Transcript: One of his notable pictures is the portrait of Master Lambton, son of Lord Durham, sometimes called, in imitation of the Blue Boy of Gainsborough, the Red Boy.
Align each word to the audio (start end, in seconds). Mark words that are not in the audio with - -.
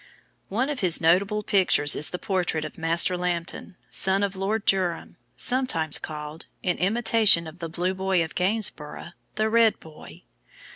One 0.49 0.71
of 0.71 0.79
his 0.79 0.99
notable 0.99 1.43
pictures 1.43 1.95
is 1.95 2.09
the 2.09 2.17
portrait 2.17 2.65
of 2.65 2.75
Master 2.75 3.15
Lambton, 3.15 3.75
son 3.91 4.23
of 4.23 4.35
Lord 4.35 4.65
Durham, 4.65 5.17
sometimes 5.37 5.99
called, 5.99 6.47
in 6.63 6.79
imitation 6.79 7.45
of 7.45 7.59
the 7.59 7.69
Blue 7.69 7.93
Boy 7.93 8.23
of 8.23 8.33
Gainsborough, 8.33 9.11
the 9.35 9.47
Red 9.47 9.79
Boy. 9.79 10.23